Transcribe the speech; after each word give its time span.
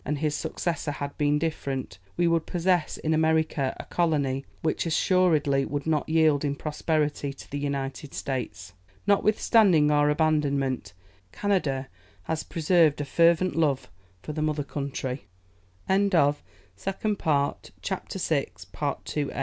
and 0.03 0.17
his 0.17 0.33
successor 0.33 0.89
had 0.89 1.15
been 1.19 1.37
different, 1.37 1.99
we 2.17 2.25
should 2.25 2.47
possess 2.47 2.97
in 2.97 3.13
America 3.13 3.75
a 3.79 3.83
colony 3.85 4.43
which 4.63 4.87
assuredly 4.87 5.63
would 5.63 5.85
not 5.85 6.09
yield 6.09 6.43
in 6.43 6.55
prosperity 6.55 7.31
to 7.31 7.47
the 7.51 7.59
United 7.59 8.11
States. 8.11 8.73
Notwithstanding 9.05 9.91
our 9.91 10.09
abandonment, 10.09 10.93
Canada 11.31 11.87
has 12.23 12.41
preserved 12.41 12.99
a 12.99 13.05
fervent 13.05 13.55
love 13.55 13.91
for 14.23 14.33
the 14.33 14.41
mother 14.41 14.63
country. 14.63 15.27
We 15.87 15.97
must 15.99 16.13
now 16.13 16.27
leap 16.79 17.25
over 17.27 17.59
a 17.59 17.61
period 17.85 17.93
of 17.93 18.59
forty 18.73 19.21
years 19.23 19.31